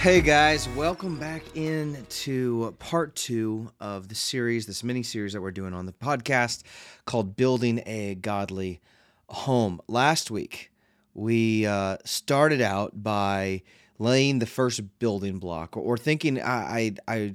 [0.00, 5.50] Hey guys, welcome back into part two of the series, this mini series that we're
[5.50, 6.62] doing on the podcast
[7.04, 8.80] called Building a Godly
[9.28, 9.78] Home.
[9.88, 10.72] Last week,
[11.12, 13.60] we uh, started out by
[13.98, 17.32] laying the first building block or, or thinking, I, I, I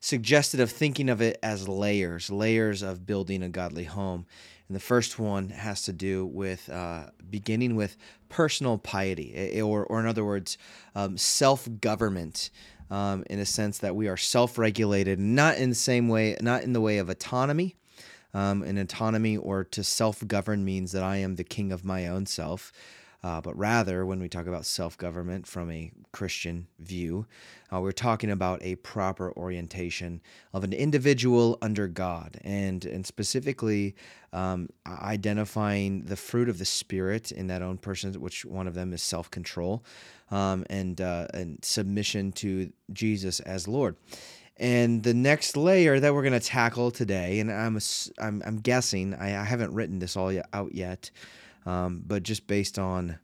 [0.00, 4.26] suggested of thinking of it as layers, layers of building a godly home.
[4.68, 7.96] And the first one has to do with uh, beginning with
[8.28, 10.58] personal piety, or, or in other words,
[10.94, 12.50] um, self government.
[12.90, 16.72] Um, in a sense that we are self-regulated, not in the same way, not in
[16.72, 17.76] the way of autonomy.
[18.32, 22.72] Um, autonomy or to self-govern means that I am the king of my own self.
[23.22, 27.26] Uh, but rather, when we talk about self government from a Christian view,
[27.72, 30.20] uh, we're talking about a proper orientation
[30.52, 33.96] of an individual under God, and and specifically
[34.32, 38.92] um, identifying the fruit of the Spirit in that own person, which one of them
[38.92, 39.84] is self control,
[40.30, 43.96] um, and uh, and submission to Jesus as Lord.
[44.58, 47.78] And the next layer that we're going to tackle today, and I'm
[48.20, 51.10] I'm, I'm guessing I, I haven't written this all out yet.
[51.66, 53.18] Um, but just based on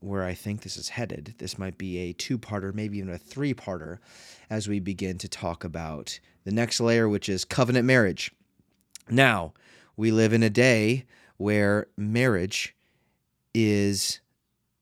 [0.00, 3.18] where I think this is headed, this might be a two parter, maybe even a
[3.18, 3.98] three parter,
[4.50, 8.32] as we begin to talk about the next layer, which is covenant marriage.
[9.08, 9.52] Now,
[9.96, 11.06] we live in a day
[11.36, 12.74] where marriage
[13.54, 14.20] is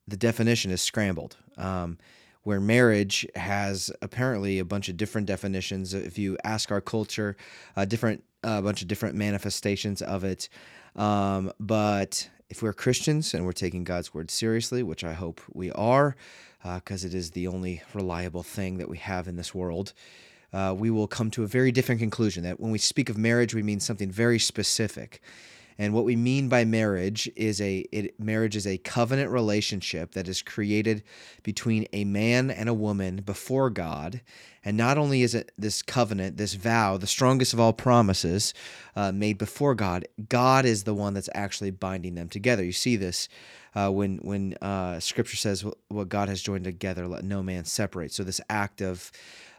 [0.07, 1.37] the definition is scrambled.
[1.57, 1.99] Um,
[2.43, 5.93] where marriage has apparently a bunch of different definitions.
[5.93, 7.37] If you ask our culture,
[7.77, 10.49] a different a bunch of different manifestations of it.
[10.97, 15.71] Um, but if we're Christians and we're taking God's word seriously, which I hope we
[15.73, 16.17] are,
[16.63, 19.95] because uh, it is the only reliable thing that we have in this world,
[20.53, 23.55] uh, we will come to a very different conclusion that when we speak of marriage,
[23.55, 25.23] we mean something very specific.
[25.81, 30.29] And what we mean by marriage is a it, marriage is a covenant relationship that
[30.29, 31.03] is created
[31.43, 34.21] between a man and a woman before God.
[34.63, 38.53] And not only is it this covenant, this vow, the strongest of all promises
[38.95, 42.63] uh, made before God, God is the one that's actually binding them together.
[42.63, 43.31] You see this
[43.75, 48.13] uh, when when uh, Scripture says, "What God has joined together, let no man separate."
[48.13, 49.11] So this act of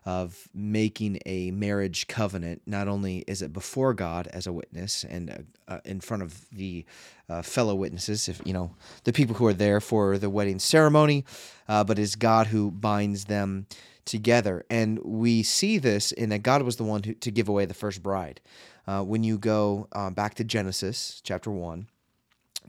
[0.04, 2.62] of making a marriage covenant.
[2.66, 6.86] Not only is it before God as a witness and uh, in front of the
[7.30, 11.24] uh, fellow witnesses, if you know the people who are there for the wedding ceremony,
[11.68, 13.68] uh, but is God who binds them
[14.06, 14.66] together.
[14.70, 17.74] And we see this in that God was the one who, to give away the
[17.74, 18.42] first bride.
[18.88, 21.88] Uh, when you go uh, back to Genesis chapter one,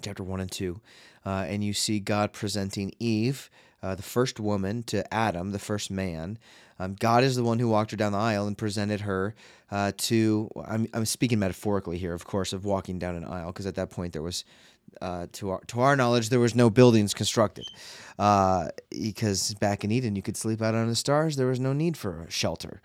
[0.03, 0.81] chapter one and two,
[1.25, 3.49] uh, and you see God presenting Eve.
[3.83, 6.39] Uh, the first woman to Adam, the first man,
[6.79, 9.35] um, God is the one who walked her down the aisle and presented her
[9.71, 10.49] uh, to.
[10.67, 13.91] I'm, I'm speaking metaphorically here, of course, of walking down an aisle, because at that
[13.91, 14.45] point there was,
[15.01, 17.65] uh, to our to our knowledge, there was no buildings constructed,
[18.19, 21.37] uh, because back in Eden you could sleep out on the stars.
[21.37, 22.81] There was no need for shelter.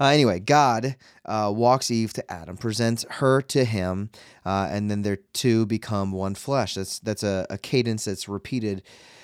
[0.00, 4.10] Uh, anyway, God uh, walks Eve to Adam, presents her to him,
[4.44, 6.74] and then their two become one flesh.
[6.74, 8.82] That's that's a, a cadence that's repeated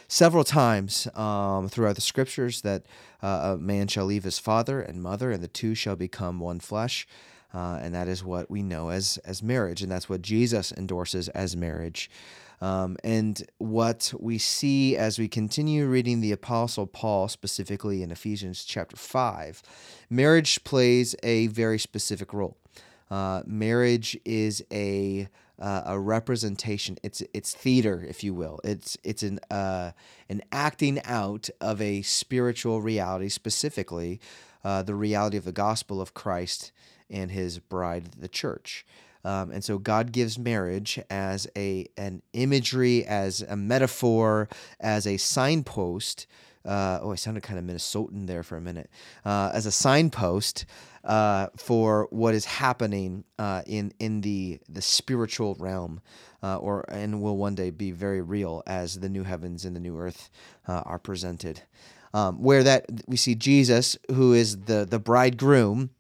[0.09, 2.85] several times um, throughout the scriptures that
[3.23, 6.59] uh, a man shall leave his father and mother, and the two shall become one
[6.59, 7.07] flesh.
[7.55, 11.29] Uh, and that is what we know as as marriage, and that's what Jesus endorses
[11.31, 12.11] as marriage.
[12.61, 18.65] Um, and what we see as we continue reading the Apostle Paul, specifically in Ephesians
[18.65, 19.63] chapter 5,
[20.11, 22.57] marriage plays a very specific role.
[23.11, 26.99] Uh, marriage is a uh, a representation.
[27.03, 28.61] It's it's theater, if you will.
[28.65, 29.93] It's it's an uh,
[30.29, 34.21] an acting out of a spiritual reality, specifically
[34.65, 36.73] uh, the reality of the gospel of Christ
[37.11, 38.87] and His bride, the church.
[39.25, 44.49] Um, and so God gives marriage as a an imagery, as a metaphor,
[44.81, 46.27] as a signpost
[46.69, 48.91] uh, oh, I sounded kind of Minnesotan there for a minute,
[49.25, 50.67] uh, as a signpost
[51.03, 56.03] uh, for what is happening uh, in in the the spiritual realm,
[56.43, 59.81] uh, or and will one day be very real as the new heavens and the
[59.81, 60.29] new earth
[60.69, 61.63] uh, are presented.
[62.13, 65.91] Um, where that we see Jesus, who is the the bridegroom,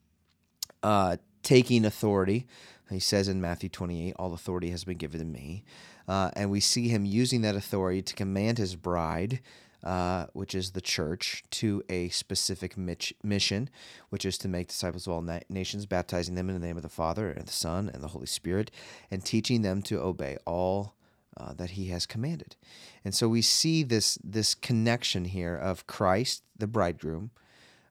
[1.42, 2.46] taking authority.
[2.90, 5.64] He says in Matthew 28, All authority has been given to me.
[6.08, 9.40] and we see him using that authority to command his bride
[9.84, 13.70] uh, which is the church, to a specific mich- mission,
[14.08, 16.82] which is to make disciples of all na- nations, baptizing them in the name of
[16.82, 18.70] the Father and the Son and the Holy Spirit,
[19.10, 20.94] and teaching them to obey all
[21.36, 22.56] uh, that He has commanded.
[23.04, 27.30] And so we see this this connection here of Christ, the bridegroom,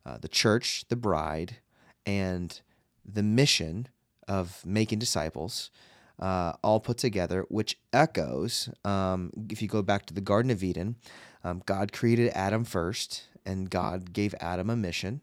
[0.06, 1.57] uh, the church, the bride,
[2.06, 2.60] and
[3.06, 3.88] the mission
[4.28, 5.72] of making disciples.
[6.19, 10.63] Uh, all put together, which echoes, um, if you go back to the Garden of
[10.63, 10.95] Eden,
[11.44, 15.22] um, God created Adam first, and God gave Adam a mission.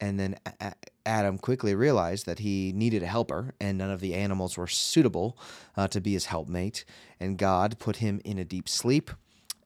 [0.00, 0.74] And then a-
[1.04, 5.36] Adam quickly realized that he needed a helper, and none of the animals were suitable
[5.76, 6.84] uh, to be his helpmate.
[7.18, 9.10] And God put him in a deep sleep,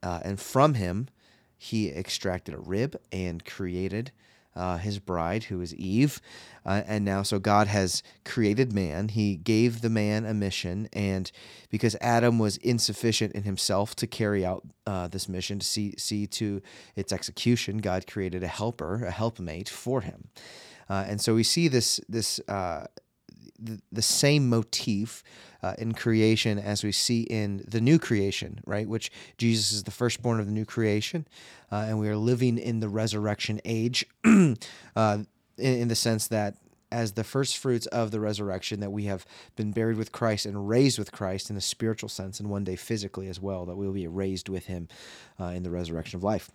[0.03, 1.07] uh, and from him,
[1.57, 4.11] he extracted a rib and created
[4.55, 6.21] uh, his bride, who is Eve.
[6.65, 9.09] Uh, and now, so God has created man.
[9.09, 10.89] He gave the man a mission.
[10.93, 11.31] And
[11.69, 16.25] because Adam was insufficient in himself to carry out uh, this mission, to see, see
[16.27, 16.61] to
[16.95, 20.29] its execution, God created a helper, a helpmate for him.
[20.89, 22.85] Uh, and so we see this, this uh,
[23.59, 25.23] the, same motif
[25.63, 28.87] uh, in creation as we see in the new creation, right?
[28.87, 31.27] Which Jesus is the firstborn of the new creation,
[31.71, 34.53] uh, and we are living in the resurrection age, uh,
[34.95, 35.25] in,
[35.57, 36.57] in the sense that
[36.91, 39.25] as the first fruits of the resurrection that we have
[39.55, 42.75] been buried with Christ and raised with Christ in a spiritual sense, and one day
[42.75, 44.87] physically as well, that we will be raised with Him
[45.39, 46.51] uh, in the resurrection of life.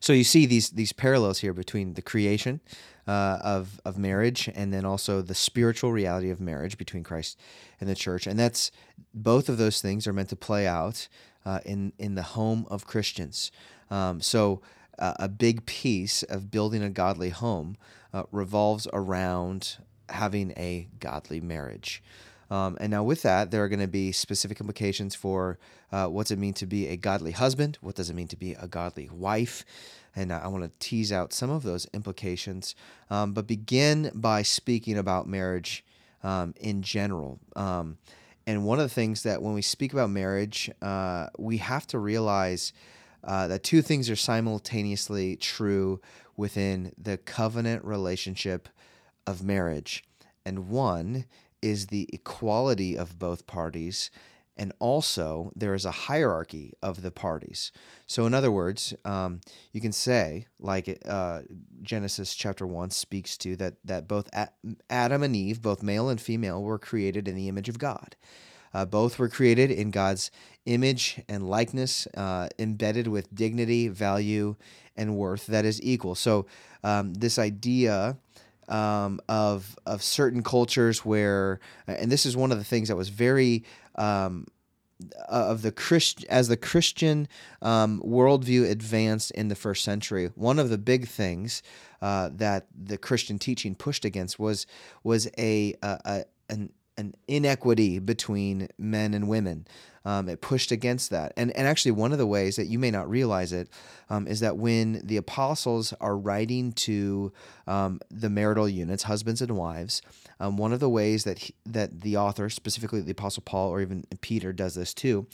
[0.00, 2.60] So you see these these parallels here between the creation
[3.08, 7.38] uh, of of marriage and then also the spiritual reality of marriage between Christ
[7.80, 8.70] and the church, and that's
[9.14, 11.08] both of those things are meant to play out
[11.46, 13.50] uh, in in the home of Christians.
[13.90, 14.60] Um, so
[14.98, 17.76] uh, a big piece of building a godly home
[18.12, 19.78] uh, revolves around
[20.10, 22.02] having a godly marriage.
[22.50, 25.58] Um, and now, with that, there are going to be specific implications for
[25.92, 27.78] uh, what's it mean to be a godly husband?
[27.80, 29.64] What does it mean to be a godly wife?
[30.18, 32.74] And I want to tease out some of those implications,
[33.08, 35.84] um, but begin by speaking about marriage
[36.24, 37.38] um, in general.
[37.54, 37.98] Um,
[38.44, 42.00] and one of the things that when we speak about marriage, uh, we have to
[42.00, 42.72] realize
[43.22, 46.00] uh, that two things are simultaneously true
[46.36, 48.68] within the covenant relationship
[49.24, 50.02] of marriage.
[50.44, 51.26] And one
[51.62, 54.10] is the equality of both parties,
[54.58, 57.72] and also there is a hierarchy of the parties.
[58.06, 59.40] So, in other words, um,
[59.72, 61.42] you can say, like uh,
[61.80, 64.28] Genesis chapter one speaks to, that that both
[64.90, 68.16] Adam and Eve, both male and female, were created in the image of God.
[68.74, 70.30] Uh, both were created in God's
[70.66, 74.56] image and likeness, uh, embedded with dignity, value,
[74.94, 76.14] and worth that is equal.
[76.14, 76.46] So,
[76.84, 78.18] um, this idea
[78.68, 83.08] um, of of certain cultures where, and this is one of the things that was
[83.08, 84.46] very um,
[85.28, 87.28] of the Christ as the Christian
[87.62, 90.30] um, worldview advanced in the first century.
[90.34, 91.62] One of the big things
[92.02, 94.66] uh, that the Christian teaching pushed against was
[95.02, 99.66] was a, a, a an an inequity between men and women.
[100.04, 101.32] Um, it pushed against that.
[101.36, 103.68] And, and actually, one of the ways that you may not realize it
[104.10, 107.32] um, is that when the apostles are writing to
[107.66, 110.02] um, the marital units, husbands and wives,
[110.40, 113.80] um, one of the ways that, he, that the author, specifically the apostle Paul or
[113.80, 115.26] even Peter, does this too,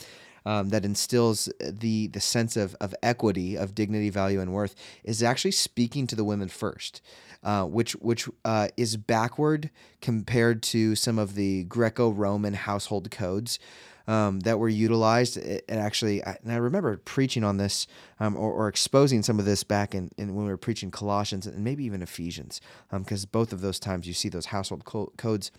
[0.45, 5.23] um, that instills the the sense of, of equity, of dignity, value, and worth, is
[5.23, 7.01] actually speaking to the women first,
[7.43, 9.69] uh, which which uh, is backward
[10.01, 13.59] compared to some of the Greco-Roman household codes.
[14.07, 15.35] Um, that were utilized.
[15.35, 17.87] It, it actually, I, and I remember preaching on this
[18.19, 21.47] um, or, or, exposing some of this back in, in, when we were preaching Colossians
[21.47, 22.61] and maybe even Ephesians,
[22.91, 25.49] because um, both of those times you see those household co- codes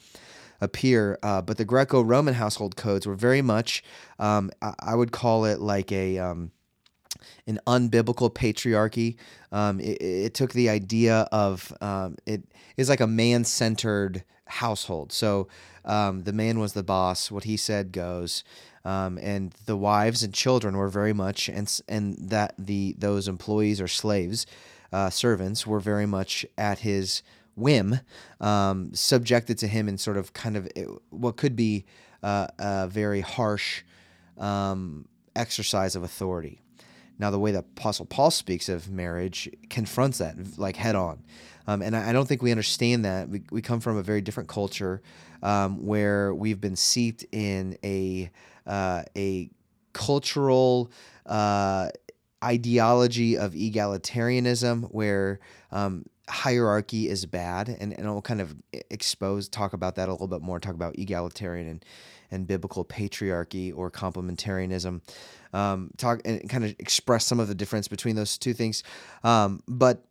[0.60, 1.18] appear.
[1.22, 3.82] Uh, but the Greco Roman household codes were very much,
[4.18, 6.18] um, I, I, would call it like a.
[6.18, 6.52] Um,
[7.46, 9.16] an unbiblical patriarchy.
[9.50, 12.42] Um, it, it, took the idea of um, it
[12.76, 15.12] is like a man centered household.
[15.12, 15.48] So
[15.84, 17.30] um, the man was the boss.
[17.30, 18.44] What he said goes.
[18.84, 23.80] Um, and the wives and children were very much and and that the those employees
[23.80, 24.46] or slaves,
[24.92, 27.22] uh, servants were very much at his
[27.56, 28.00] whim,
[28.40, 31.84] um, subjected to him in sort of kind of eh, what could be
[32.22, 33.82] uh, a very harsh
[34.38, 36.60] um, exercise of authority.
[37.18, 41.24] Now, the way that Apostle Paul speaks of marriage confronts that like head on.
[41.66, 43.28] Um, and I, I, don't think we understand that.
[43.28, 45.02] We, we come from a very different culture
[45.42, 48.30] um, where we've been seeped in a,
[48.66, 49.50] uh, a
[49.92, 50.90] cultural
[51.24, 51.88] uh,
[52.44, 55.40] ideology of egalitarianism where
[55.72, 57.68] um, hierarchy is bad.
[57.68, 58.54] And, and I'll kind of
[58.90, 61.84] expose, talk about that a little bit more, talk about egalitarian and,
[62.30, 65.00] and biblical patriarchy or complementarianism.
[65.52, 68.82] Um, talk and kind of express some of the difference between those two things.
[69.24, 70.04] Um, but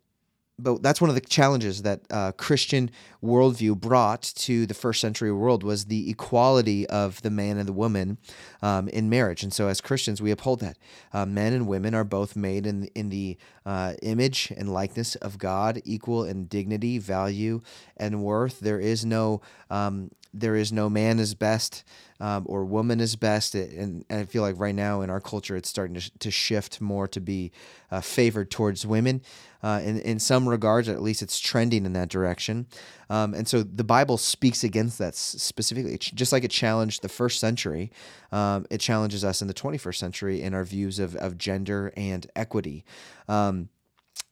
[0.58, 2.90] but that's one of the challenges that uh, Christian
[3.22, 7.74] worldview brought to the first century world was the equality of the man and the
[7.74, 8.16] woman
[8.62, 9.42] um, in marriage.
[9.42, 10.78] And so, as Christians, we uphold that
[11.12, 13.36] uh, men and women are both made in in the
[13.66, 17.60] uh, image and likeness of God, equal in dignity, value,
[17.96, 18.60] and worth.
[18.60, 21.84] There is no um, there is no man is best
[22.20, 23.54] um, or woman is best.
[23.54, 26.80] And, and, I feel like right now in our culture, it's starting to, to shift
[26.80, 27.52] more to be
[27.90, 29.22] uh, favored towards women.
[29.66, 32.66] Uh, in, in some regards, at least it's trending in that direction.
[33.10, 37.40] Um, and so the Bible speaks against that specifically, just like it challenged the first
[37.40, 37.90] century,
[38.30, 42.30] um, it challenges us in the 21st century in our views of, of gender and
[42.36, 42.84] equity.
[43.26, 43.68] Um,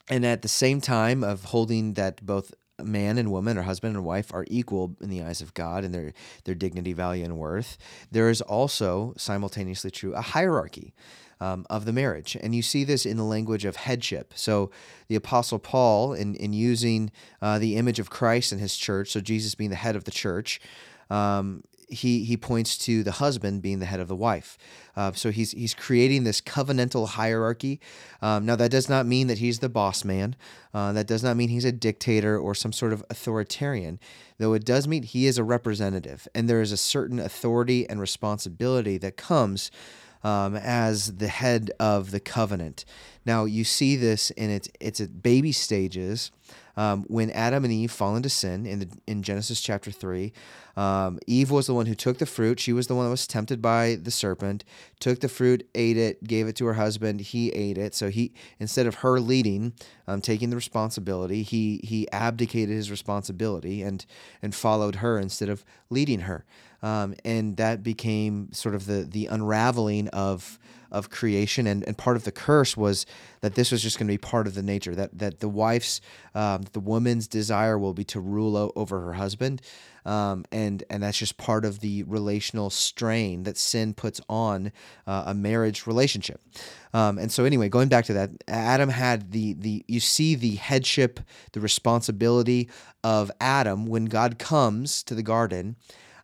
[0.08, 4.04] and at the same time of holding that both man and woman or husband and
[4.04, 6.12] wife are equal in the eyes of God and their
[6.44, 7.76] their dignity, value, and worth,
[8.12, 10.94] there is also simultaneously true a hierarchy.
[11.40, 12.36] Um, of the marriage.
[12.40, 14.32] And you see this in the language of headship.
[14.36, 14.70] So
[15.08, 17.10] the Apostle Paul, in, in using
[17.42, 20.10] uh, the image of Christ and his church, so Jesus being the head of the
[20.10, 20.60] church,
[21.10, 24.56] um, he he points to the husband being the head of the wife.
[24.96, 27.80] Uh, so he's he's creating this covenantal hierarchy.
[28.22, 30.36] Um, now that does not mean that he's the boss man.
[30.72, 33.98] Uh, that does not mean he's a dictator or some sort of authoritarian.
[34.38, 38.00] Though it does mean he is a representative, and there is a certain authority and
[38.00, 39.70] responsibility that comes.
[40.24, 42.84] Um, as the head of the covenant.
[43.24, 46.30] Now you see this in its its baby stages
[46.76, 50.32] um, when Adam and Eve fall into sin in the, in Genesis chapter three.
[50.76, 52.58] Um, Eve was the one who took the fruit.
[52.58, 54.64] She was the one that was tempted by the serpent.
[54.98, 57.20] Took the fruit, ate it, gave it to her husband.
[57.20, 57.94] He ate it.
[57.94, 59.72] So he instead of her leading,
[60.08, 64.04] um, taking the responsibility, he he abdicated his responsibility and
[64.42, 66.44] and followed her instead of leading her.
[66.82, 70.58] Um, and that became sort of the the unraveling of
[70.94, 71.66] of creation.
[71.66, 73.04] And, and part of the curse was
[73.40, 76.00] that this was just going to be part of the nature that that the wife's
[76.34, 79.60] um, the woman's desire will be to rule o- over her husband.
[80.06, 84.70] Um, and and that's just part of the relational strain that sin puts on
[85.06, 86.40] uh, a marriage relationship.
[86.92, 90.54] Um, and so anyway going back to that adam had the the you see the
[90.54, 91.18] headship
[91.52, 92.68] the responsibility
[93.02, 95.74] of adam when god comes to the garden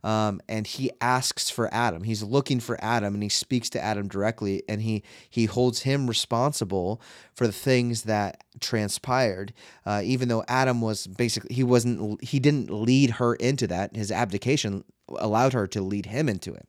[0.02, 2.04] um, and he asks for Adam.
[2.04, 6.06] He's looking for Adam, and he speaks to Adam directly, and he he holds him
[6.06, 7.00] responsible
[7.34, 9.52] for the things that transpired.
[9.84, 13.94] Uh, even though Adam was basically he wasn't he didn't lead her into that.
[13.94, 14.84] His abdication
[15.18, 16.66] allowed her to lead him into it.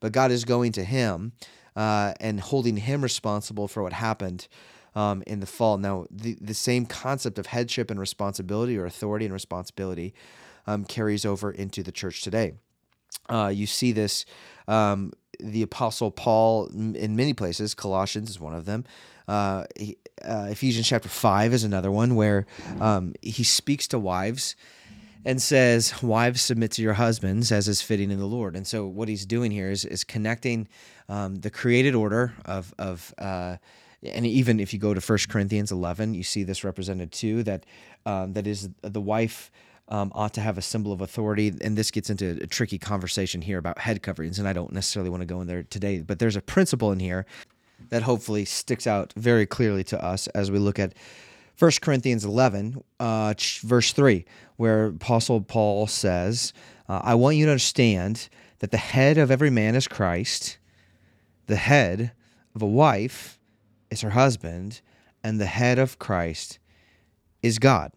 [0.00, 1.32] But God is going to him
[1.76, 4.48] uh, and holding him responsible for what happened.
[4.94, 5.78] Um, in the fall.
[5.78, 10.12] Now, the, the same concept of headship and responsibility or authority and responsibility
[10.66, 12.54] um, carries over into the church today.
[13.28, 14.24] Uh, you see this,
[14.68, 18.84] um, the Apostle Paul in many places, Colossians is one of them.
[19.28, 22.46] Uh, he, uh, Ephesians chapter 5 is another one where
[22.80, 24.56] um, he speaks to wives
[25.24, 28.56] and says, Wives, submit to your husbands as is fitting in the Lord.
[28.56, 30.68] And so, what he's doing here is, is connecting
[31.08, 33.56] um, the created order of, of uh,
[34.02, 37.64] and even if you go to 1 Corinthians 11, you see this represented too, that,
[38.04, 39.50] um, that is the wife
[39.92, 41.52] um, ought to have a symbol of authority.
[41.60, 45.10] And this gets into a tricky conversation here about head coverings, and I don't necessarily
[45.10, 47.26] want to go in there today, but there's a principle in here
[47.90, 50.94] that hopefully sticks out very clearly to us as we look at
[51.58, 54.24] 1 Corinthians 11, uh, verse 3,
[54.56, 56.54] where Apostle Paul says,
[56.88, 58.30] uh, I want you to understand
[58.60, 60.56] that the head of every man is Christ,
[61.48, 62.12] the head
[62.54, 63.38] of a wife
[63.90, 64.80] is her husband,
[65.22, 66.58] and the head of Christ
[67.42, 67.92] is God.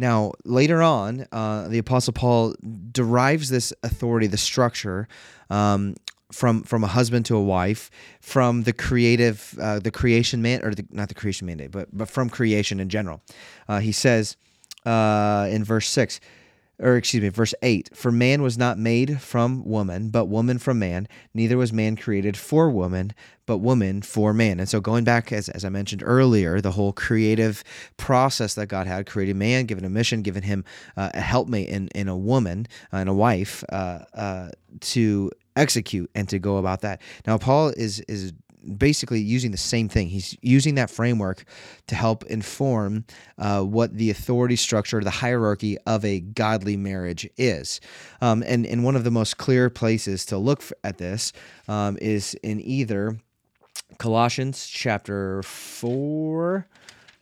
[0.00, 2.54] Now, later on, uh, the Apostle Paul
[2.90, 5.06] derives this authority, the structure,
[5.50, 5.94] um,
[6.32, 7.90] from from a husband to a wife,
[8.20, 12.08] from the creative, uh, the creation man, or the, not the creation mandate, but but
[12.08, 13.20] from creation in general.
[13.68, 14.38] Uh, he says
[14.86, 16.18] uh, in verse six,
[16.80, 20.78] or excuse me, verse 8 For man was not made from woman, but woman from
[20.78, 21.06] man.
[21.34, 23.12] Neither was man created for woman,
[23.46, 24.58] but woman for man.
[24.58, 27.62] And so, going back, as, as I mentioned earlier, the whole creative
[27.96, 30.64] process that God had created man, given a mission, given him
[30.96, 36.10] uh, a helpmate in, in a woman uh, and a wife uh, uh, to execute
[36.14, 37.02] and to go about that.
[37.26, 38.32] Now, Paul is, is
[38.76, 40.08] basically using the same thing.
[40.08, 41.44] He's using that framework
[41.86, 43.04] to help inform
[43.38, 47.80] uh, what the authority structure, the hierarchy of a godly marriage is.
[48.20, 51.32] Um, and, and one of the most clear places to look at this
[51.68, 53.18] um, is in either
[53.98, 56.66] Colossians chapter 4,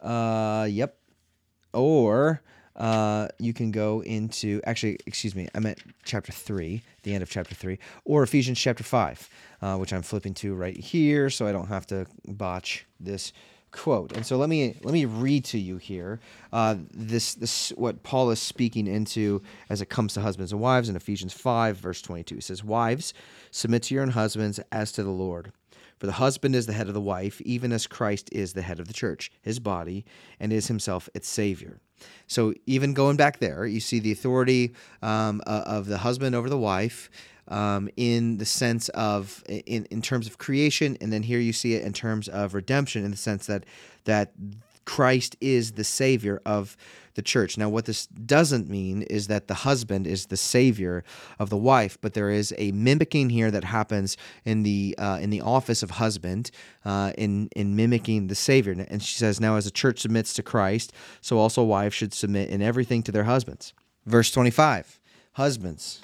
[0.02, 0.98] uh, yep,
[1.72, 2.42] or
[2.78, 7.30] uh, you can go into actually, excuse me, I meant chapter three, the end of
[7.30, 9.28] chapter three, or Ephesians chapter five,
[9.60, 13.32] uh, which I'm flipping to right here, so I don't have to botch this
[13.70, 14.12] quote.
[14.12, 16.20] And so let me let me read to you here
[16.52, 20.88] uh, this this what Paul is speaking into as it comes to husbands and wives
[20.88, 22.36] in Ephesians five verse twenty two.
[22.36, 23.12] He says, "Wives,
[23.50, 25.52] submit to your own husbands as to the Lord."
[25.98, 28.80] For the husband is the head of the wife, even as Christ is the head
[28.80, 30.04] of the church, his body,
[30.38, 31.80] and is himself its Savior.
[32.26, 36.58] So, even going back there, you see the authority um, of the husband over the
[36.58, 37.10] wife.
[37.50, 41.72] Um, in the sense of in, in terms of creation and then here you see
[41.72, 43.64] it in terms of redemption in the sense that
[44.04, 44.32] that
[44.84, 46.76] Christ is the savior of
[47.18, 47.58] the church.
[47.58, 51.02] Now, what this doesn't mean is that the husband is the savior
[51.38, 55.30] of the wife, but there is a mimicking here that happens in the uh, in
[55.30, 56.50] the office of husband
[56.84, 58.72] uh, in in mimicking the savior.
[58.92, 62.50] And she says, "Now, as the church submits to Christ, so also wives should submit
[62.50, 63.74] in everything to their husbands."
[64.06, 65.00] Verse twenty-five:
[65.32, 66.00] Husbands.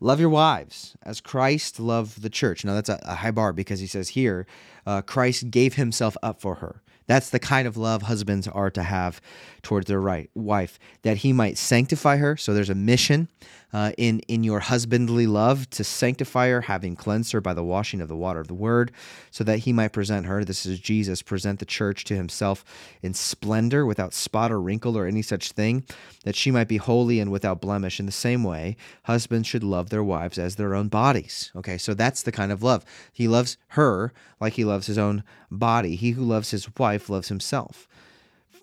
[0.00, 2.64] Love your wives as Christ loved the church.
[2.64, 4.46] Now, that's a, a high bar because he says here,
[4.84, 6.82] uh, Christ gave himself up for her.
[7.06, 9.20] That's the kind of love husbands are to have
[9.62, 12.36] towards their right wife, that he might sanctify her.
[12.36, 13.28] So there's a mission
[13.72, 18.00] uh, in in your husbandly love to sanctify her, having cleansed her by the washing
[18.00, 18.92] of the water of the word,
[19.30, 20.44] so that he might present her.
[20.44, 22.64] This is Jesus present the church to himself
[23.02, 25.84] in splendor, without spot or wrinkle or any such thing,
[26.24, 27.98] that she might be holy and without blemish.
[28.00, 31.50] In the same way, husbands should love their wives as their own bodies.
[31.56, 35.24] Okay, so that's the kind of love he loves her like he loves his own
[35.50, 35.96] body.
[35.96, 37.88] He who loves his wife loves himself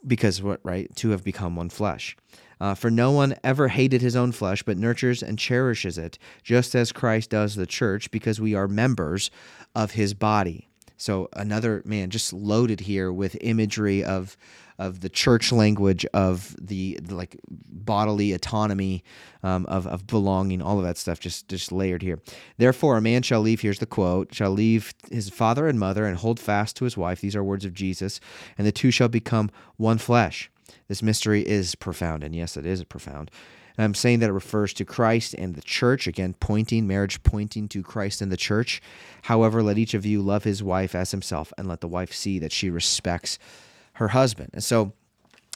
[0.06, 0.94] because what right?
[0.96, 2.16] Two have become one flesh.
[2.60, 6.75] Uh, for no one ever hated his own flesh but nurtures and cherishes it just
[6.75, 9.29] as christ does the church because we are members
[9.75, 10.70] of his body
[11.03, 14.37] so another man just loaded here with imagery of
[14.79, 19.03] of the church language of the, the like bodily autonomy
[19.44, 22.22] um, of, of belonging all of that stuff just just layered here.
[22.57, 26.18] Therefore a man shall leave here's the quote shall leave his father and mother and
[26.18, 27.20] hold fast to his wife.
[27.20, 28.22] These are words of jesus.
[28.57, 30.50] And the two shall become one flesh.
[30.87, 33.29] This mystery is profound and yes it is profound
[33.77, 37.81] I'm saying that it refers to Christ and the church, again, pointing, marriage pointing to
[37.81, 38.81] Christ and the church.
[39.24, 42.40] However, let each of you love his wife as himself, and let the wife see
[42.40, 43.40] that she respects
[43.94, 44.51] her husband.
[44.53, 44.94] And so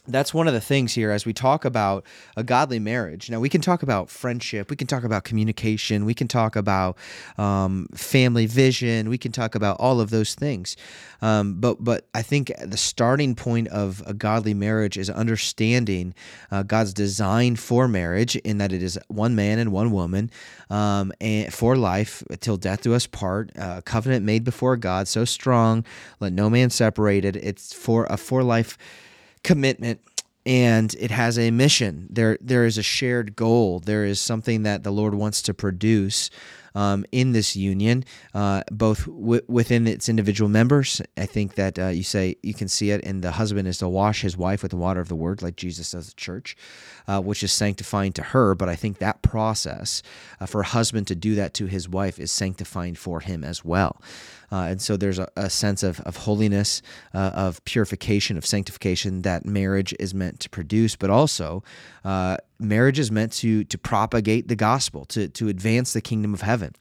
[0.07, 3.29] that's one of the things here as we talk about a godly marriage.
[3.29, 6.97] Now, we can talk about friendship, we can talk about communication, we can talk about
[7.37, 10.77] um, family vision, we can talk about all of those things.
[11.21, 16.13] Um, but, but I think the starting point of a godly marriage is understanding
[16.51, 20.31] uh, God's design for marriage, in that it is one man and one woman
[20.69, 23.51] um, and for life till death do us part.
[23.55, 25.85] A covenant made before God, so strong,
[26.19, 27.35] let no man separate it.
[27.35, 28.77] It's for a for life
[29.47, 30.01] commitment
[30.45, 32.07] and it has a mission.
[32.09, 33.79] There, there is a shared goal.
[33.79, 36.29] There is something that the Lord wants to produce
[36.75, 41.01] um, in this union, uh, both w- within its individual members.
[41.17, 43.89] I think that uh, you say you can see it and the husband is to
[43.89, 46.55] wash his wife with the water of the word, like Jesus does the church,
[47.07, 48.53] uh, which is sanctifying to her.
[48.53, 50.03] But I think that process
[50.39, 53.65] uh, for a husband to do that to his wife is sanctifying for him as
[53.65, 54.01] well.
[54.51, 56.81] Uh, and so there's a, a, sense of, of holiness,
[57.13, 61.63] uh, of purification, of sanctification that marriage is meant to produce, but also
[62.05, 66.41] uh, marriage is meant to to propagate the gospel, to to advance the kingdom of
[66.41, 66.73] heaven.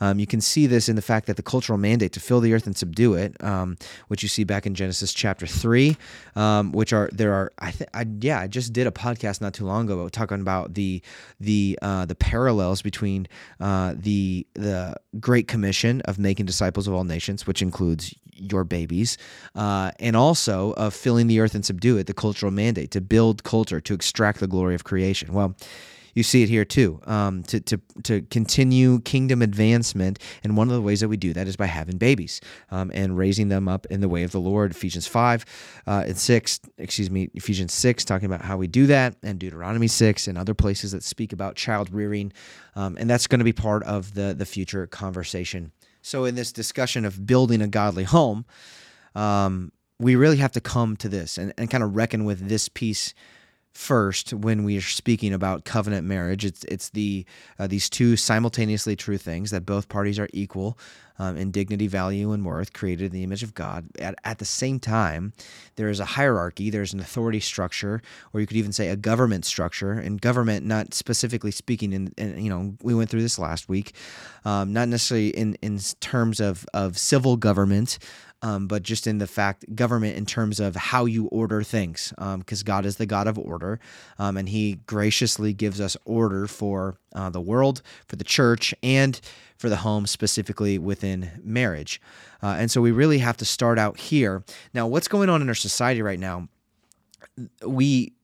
[0.00, 2.54] Um, you can see this in the fact that the cultural mandate to fill the
[2.54, 3.76] earth and subdue it, um,
[4.08, 5.96] which you see back in Genesis chapter three,
[6.36, 9.66] um, which are there are I think yeah I just did a podcast not too
[9.66, 11.02] long ago talking about the
[11.38, 13.28] the uh, the parallels between
[13.60, 19.18] uh, the the Great Commission of making disciples of all nations, which includes your babies,
[19.54, 23.44] uh, and also of filling the earth and subdue it, the cultural mandate to build
[23.44, 25.34] culture, to extract the glory of creation.
[25.34, 25.54] Well,
[26.14, 27.00] you see it here too.
[27.06, 31.32] Um, to, to, to continue kingdom advancement, and one of the ways that we do
[31.32, 34.40] that is by having babies um, and raising them up in the way of the
[34.40, 34.72] Lord.
[34.72, 35.44] Ephesians 5
[35.86, 39.86] uh, and 6, excuse me, Ephesians 6, talking about how we do that, and Deuteronomy
[39.86, 42.32] 6 and other places that speak about child rearing.
[42.74, 46.52] Um, and that's going to be part of the, the future conversation so, in this
[46.52, 48.44] discussion of building a godly home,
[49.14, 52.68] um, we really have to come to this and, and kind of reckon with this
[52.68, 53.14] piece
[53.72, 56.44] first when we are speaking about covenant marriage.
[56.44, 57.24] It's it's the
[57.58, 60.78] uh, these two simultaneously true things that both parties are equal
[61.20, 63.86] um, in dignity, value, and worth, created in the image of God.
[63.98, 65.34] At, at the same time,
[65.76, 66.70] there is a hierarchy.
[66.70, 68.00] There's an authority structure,
[68.32, 69.92] or you could even say a government structure.
[69.92, 73.94] And government, not specifically speaking, in, in you know, we went through this last week,
[74.46, 77.98] um, not necessarily in in terms of of civil government
[78.42, 82.60] um, but just in the fact government in terms of how you order things, because
[82.62, 83.80] um, God is the God of order,
[84.18, 89.20] um, and He graciously gives us order for uh, the world, for the church, and
[89.56, 92.00] for the home, specifically within marriage.
[92.42, 94.42] Uh, and so we really have to start out here.
[94.72, 96.48] Now, what's going on in our society right now?
[97.66, 98.14] We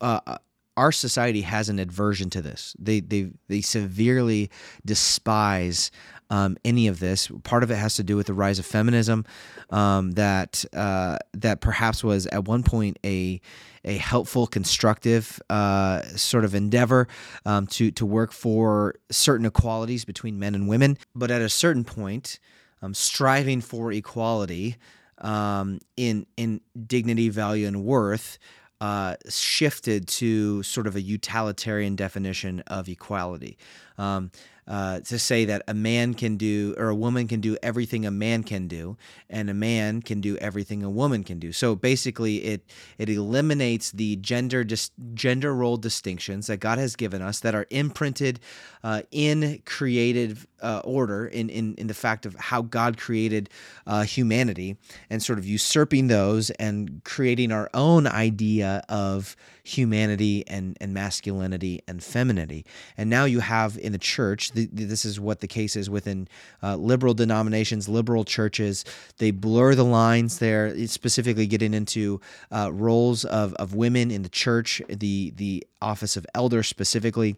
[0.00, 0.38] uh,
[0.78, 2.74] our society has an aversion to this.
[2.78, 4.48] They they they severely
[4.86, 5.90] despise
[6.30, 7.28] um, any of this.
[7.42, 9.24] Part of it has to do with the rise of feminism,
[9.70, 13.40] um, that uh, that perhaps was at one point a
[13.84, 17.08] a helpful, constructive uh, sort of endeavor
[17.44, 20.96] um, to to work for certain equalities between men and women.
[21.12, 22.38] But at a certain point,
[22.82, 24.76] um, striving for equality
[25.18, 28.38] um, in in dignity, value, and worth
[28.80, 33.58] uh, shifted to sort of a utilitarian definition of equality.
[33.96, 34.30] Um,
[34.68, 38.10] uh, to say that a man can do or a woman can do everything a
[38.10, 38.98] man can do,
[39.30, 41.52] and a man can do everything a woman can do.
[41.52, 42.66] So basically, it
[42.98, 47.66] it eliminates the gender dis- gender role distinctions that God has given us that are
[47.70, 48.40] imprinted
[48.84, 53.50] uh, in created uh, order in, in in the fact of how God created
[53.86, 54.76] uh, humanity,
[55.10, 59.36] and sort of usurping those and creating our own idea of
[59.68, 62.64] humanity and, and masculinity and femininity.
[62.96, 66.28] And now you have in the church, the, this is what the case is within
[66.62, 68.84] uh, liberal denominations, liberal churches.
[69.18, 74.28] They blur the lines there, specifically getting into uh, roles of, of women in the
[74.28, 77.36] church, the, the office of elder specifically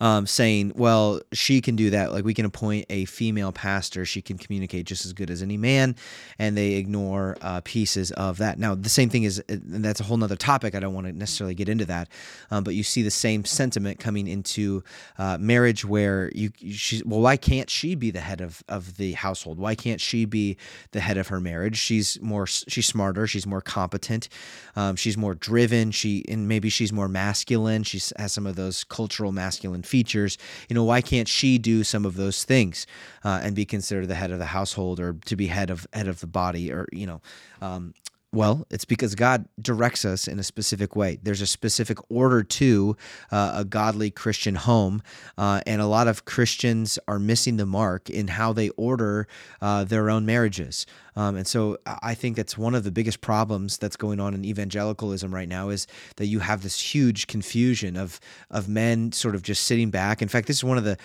[0.00, 2.12] um, saying, well, she can do that.
[2.12, 4.04] Like we can appoint a female pastor.
[4.04, 5.96] She can communicate just as good as any man.
[6.38, 8.58] And they ignore uh, pieces of that.
[8.58, 10.74] Now, the same thing is, and that's a whole nother topic.
[10.74, 12.08] I don't want to necessarily get into that.
[12.50, 14.82] Um, but you see the same sentiment coming into
[15.18, 19.12] uh, marriage where you, she's, well, why can't she be the head of, of the
[19.12, 19.58] household?
[19.58, 20.56] Why can't she be
[20.92, 21.76] the head of her marriage?
[21.76, 23.26] She's more, she's smarter.
[23.26, 24.28] She's more competent.
[24.76, 25.90] Um, she's more driven.
[25.90, 27.82] She, and maybe she's more masculine.
[27.82, 29.49] She has some of those cultural masculine
[29.82, 30.38] features.
[30.68, 32.86] You know, why can't she do some of those things
[33.24, 36.08] uh, and be considered the head of the household or to be head of head
[36.08, 37.20] of the body or you know,
[37.60, 37.94] um,
[38.32, 41.18] well, it's because God directs us in a specific way.
[41.20, 42.96] There's a specific order to
[43.32, 45.02] uh, a godly Christian home,
[45.36, 49.26] uh, and a lot of Christians are missing the mark in how they order
[49.60, 50.86] uh, their own marriages.
[51.16, 54.44] Um, and so I think that's one of the biggest problems that's going on in
[54.44, 59.42] evangelicalism right now is that you have this huge confusion of of men sort of
[59.42, 60.22] just sitting back.
[60.22, 60.96] In fact, this is one of the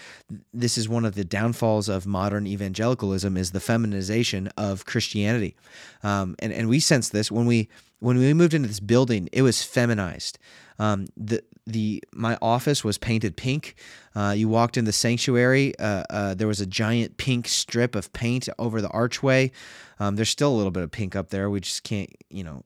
[0.53, 5.55] this is one of the downfalls of modern evangelicalism is the feminization of Christianity,
[6.03, 9.41] um, and and we sense this when we when we moved into this building, it
[9.41, 10.37] was feminized.
[10.77, 13.75] Um, the the my office was painted pink.
[14.15, 15.73] Uh, you walked in the sanctuary.
[15.79, 19.51] Uh, uh, there was a giant pink strip of paint over the archway.
[19.99, 21.49] Um, there's still a little bit of pink up there.
[21.49, 22.63] We just can't, you know,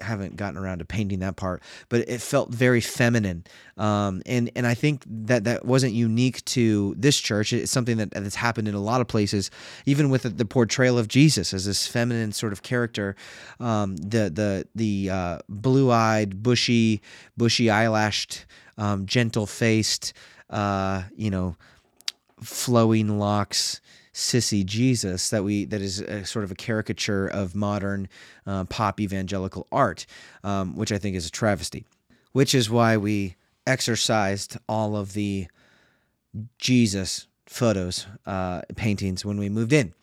[0.00, 3.44] haven't gotten around to painting that part, but it felt very feminine.
[3.76, 7.52] Um, and and I think that that wasn't unique to this church.
[7.52, 9.50] It's something that that's happened in a lot of places,
[9.86, 13.16] even with the, portrayal of Jesus as this feminine sort of character.
[13.60, 17.00] Um, the the the uh, blue eyed, bushy,
[17.36, 18.46] bushy eyelashed,
[18.78, 20.12] um, gentle faced,
[20.50, 21.56] uh, you know,
[22.40, 23.80] flowing locks
[24.14, 28.08] sissy Jesus that we that is sort of a caricature of modern
[28.46, 30.06] uh, pop evangelical art,
[30.44, 31.84] um, which I think is a travesty.
[32.32, 35.46] Which is why we exorcised all of the
[36.58, 39.94] Jesus photos, uh, paintings when we moved in,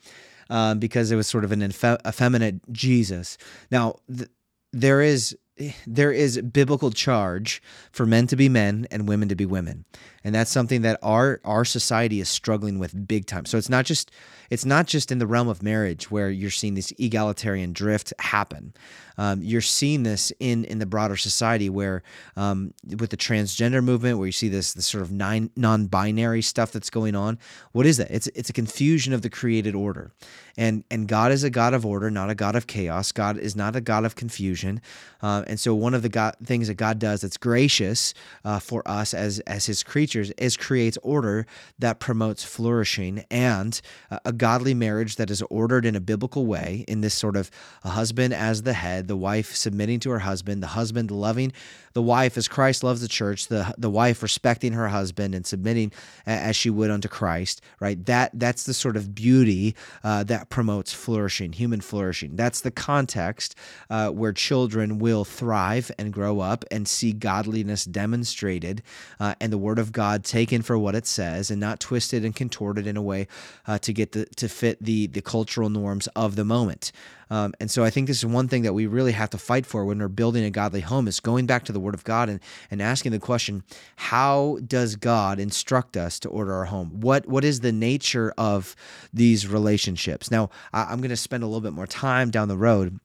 [0.49, 3.37] um, because it was sort of an effeminate Jesus.
[3.69, 4.29] Now, th-
[4.71, 5.37] there is
[5.85, 9.85] there is biblical charge for men to be men and women to be women
[10.23, 13.45] and that's something that our our society is struggling with big time.
[13.45, 14.11] So it's not just
[14.49, 18.73] it's not just in the realm of marriage where you're seeing this egalitarian drift happen.
[19.17, 22.03] Um, you're seeing this in in the broader society where
[22.35, 26.89] um, with the transgender movement where you see this this sort of non-binary stuff that's
[26.89, 27.39] going on.
[27.71, 28.11] What is that?
[28.11, 30.11] It's it's a confusion of the created order.
[30.57, 33.11] And and God is a God of order not a God of chaos.
[33.11, 34.81] God is not a God of confusion.
[35.21, 38.85] Uh, and so one of the God, things that God does that's gracious uh, for
[38.85, 41.45] us as as his creatures is creates order
[41.79, 43.81] that promotes flourishing and
[44.25, 47.49] a godly marriage that is ordered in a biblical way in this sort of
[47.83, 51.51] a husband as the head, the wife submitting to her husband, the husband loving
[51.93, 55.91] the wife as Christ loves the church, the the wife respecting her husband and submitting
[56.25, 58.03] as she would unto Christ, right?
[58.05, 62.35] That that's the sort of beauty uh, that promotes flourishing, human flourishing.
[62.35, 63.55] That's the context
[63.89, 68.81] uh, where children will thrive and grow up and see godliness demonstrated
[69.19, 72.35] uh, and the Word of God taken for what it says and not twisted and
[72.35, 73.27] contorted in a way
[73.67, 76.91] uh, to get the to fit the the cultural norms of the moment.
[77.31, 79.65] Um, and so I think this is one thing that we really have to fight
[79.65, 82.27] for when we're building a godly home is going back to the Word of God
[82.27, 83.63] and, and asking the question,
[83.95, 86.99] how does God instruct us to order our home?
[86.99, 88.75] What what is the nature of
[89.13, 90.29] these relationships?
[90.29, 92.99] Now, I, I'm going to spend a little bit more time down the road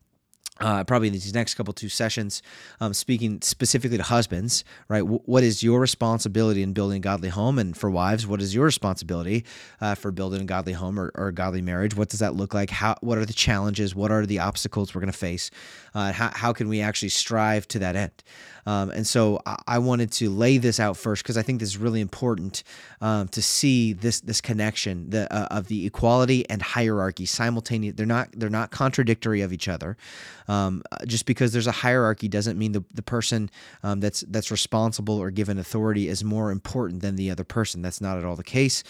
[0.61, 2.43] uh, probably these next couple two sessions,
[2.81, 5.01] um, speaking specifically to husbands, right?
[5.01, 7.59] W- what is your responsibility in building a godly home?
[7.59, 9.45] And for wives, what is your responsibility
[9.81, 11.95] uh, for building a godly home or, or, a godly marriage?
[11.95, 12.71] What does that look like?
[12.71, 13.95] How, what are the challenges?
[13.95, 15.51] What are the obstacles we're going to face?
[15.97, 18.23] Uh, how, how can we actually strive to that end?
[18.67, 21.79] Um, and so I, wanted to lay this out first because I think this is
[21.79, 22.65] really important
[23.01, 27.95] um, to see this this connection the, uh, of the equality and hierarchy simultaneous.
[27.95, 29.97] They're not they're not contradictory of each other.
[30.49, 33.51] Um, just because there's a hierarchy doesn't mean the, the person
[33.85, 37.83] um, that's that's responsible or given authority is more important than the other person.
[37.83, 38.83] That's not at all the case.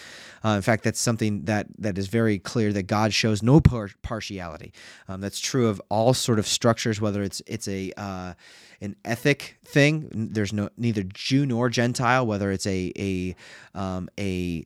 [0.43, 3.91] Uh, in fact, that's something that that is very clear that God shows no par-
[4.01, 4.73] partiality.
[5.07, 8.33] Um, that's true of all sort of structures, whether it's it's a uh,
[8.81, 10.29] an ethic thing.
[10.31, 13.35] There's no neither Jew nor Gentile, whether it's a a
[13.77, 14.63] um, a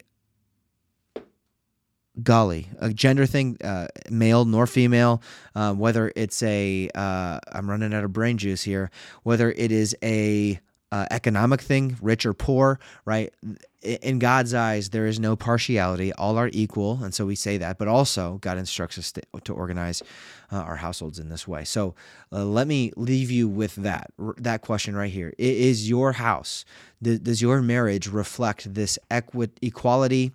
[2.24, 5.22] golly a gender thing uh, male nor female
[5.56, 8.91] uh, whether it's a am uh, running out of brain juice here
[9.24, 10.60] whether it is a
[10.91, 13.34] uh, economic thing, rich or poor, right?
[13.82, 16.13] In God's eyes, there is no partiality.
[16.13, 17.04] All are equal.
[17.04, 17.77] And so we say that.
[17.77, 20.04] But also, God instructs us to, to organize
[20.51, 21.63] uh, our households in this way.
[21.63, 21.95] So
[22.32, 25.34] uh, let me leave you with that, that question right here.
[25.38, 26.65] Is your house,
[27.01, 30.34] does your marriage reflect this equi- equality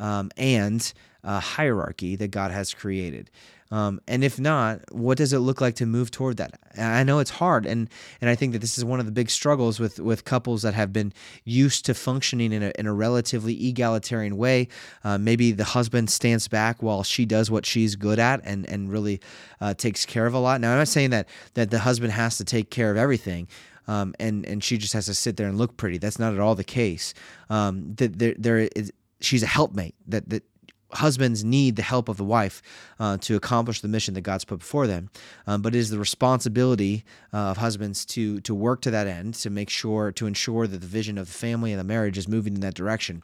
[0.00, 0.92] um, and
[1.22, 3.30] uh, hierarchy that God has created?
[3.70, 6.58] Um, and if not, what does it look like to move toward that?
[6.78, 9.30] I know it's hard, and and I think that this is one of the big
[9.30, 11.12] struggles with with couples that have been
[11.44, 14.68] used to functioning in a in a relatively egalitarian way.
[15.04, 18.90] Uh, maybe the husband stands back while she does what she's good at, and and
[18.90, 19.20] really
[19.60, 20.60] uh, takes care of a lot.
[20.60, 23.48] Now, I'm not saying that that the husband has to take care of everything.
[23.86, 25.96] Um, and and she just has to sit there and look pretty.
[25.96, 27.14] That's not at all the case.
[27.48, 29.94] Um, that there, there is she's a helpmate.
[30.06, 30.44] That that
[30.92, 32.62] husbands need the help of the wife
[32.98, 35.10] uh, to accomplish the mission that God's put before them.
[35.46, 39.34] Um, but it is the responsibility uh, of husbands to to work to that end,
[39.34, 42.28] to make sure to ensure that the vision of the family and the marriage is
[42.28, 43.22] moving in that direction.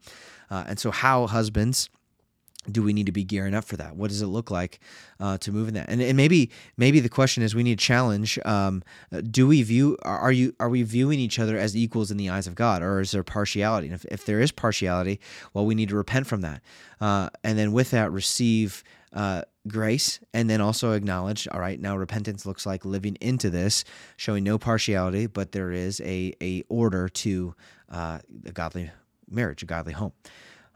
[0.51, 1.89] Uh, and so, how husbands
[2.71, 3.97] do we need to be gearing up for that?
[3.97, 4.81] What does it look like
[5.21, 5.89] uh, to move in that?
[5.89, 8.83] And, and maybe maybe the question is we need to challenge: um,
[9.31, 12.47] Do we view are you are we viewing each other as equals in the eyes
[12.47, 13.89] of God, or is there partiality?
[13.89, 15.21] And if, if there is partiality,
[15.53, 16.63] well, we need to repent from that,
[17.01, 18.83] uh, and then with that receive.
[19.13, 23.85] Uh, grace and then also acknowledge all right now repentance looks like living into this
[24.17, 27.55] showing no partiality but there is a a order to
[27.91, 28.91] uh, a godly
[29.31, 30.13] marriage a godly home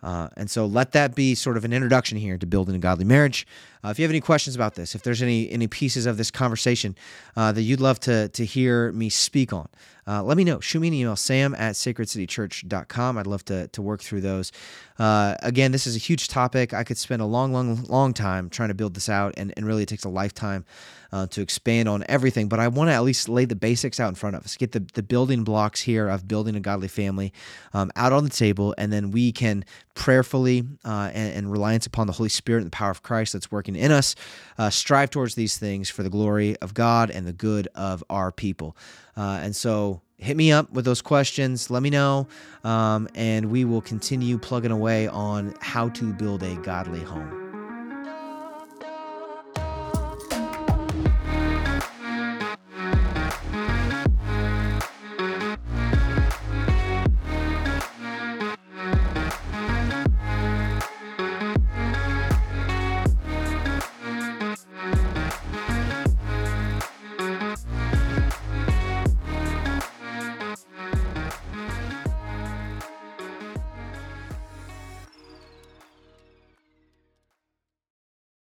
[0.02, 3.04] uh, and so let that be sort of an introduction here to building a godly
[3.04, 3.46] marriage.
[3.84, 6.30] Uh, if you have any questions about this, if there's any any pieces of this
[6.30, 6.96] conversation
[7.36, 9.68] uh, that you'd love to to hear me speak on,
[10.08, 10.58] uh, let me know.
[10.58, 13.18] Shoot me an email, sam at sacredcitychurch.com.
[13.18, 14.52] I'd love to, to work through those.
[14.98, 16.72] Uh, again, this is a huge topic.
[16.72, 19.66] I could spend a long, long, long time trying to build this out, and, and
[19.66, 20.64] really it takes a lifetime
[21.12, 22.48] uh, to expand on everything.
[22.48, 24.72] But I want to at least lay the basics out in front of us, get
[24.72, 27.34] the, the building blocks here of building a godly family
[27.74, 29.64] um, out on the table, and then we can
[29.94, 33.50] prayerfully uh, and, and, reliance upon the Holy Spirit and the power of Christ that's
[33.68, 34.14] working in us
[34.59, 38.33] uh, strive towards these things for the glory of God and the good of our
[38.33, 38.76] people.
[39.16, 41.70] Uh, and so hit me up with those questions.
[41.70, 42.26] Let me know.
[42.64, 47.47] Um, and we will continue plugging away on how to build a godly home.